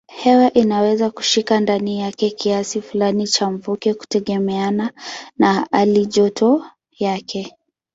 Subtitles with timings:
[0.07, 4.91] Hewa inaweza kushika ndani yake kiasi fulani cha mvuke kutegemeana
[5.37, 6.65] na halijoto
[6.99, 7.55] yake.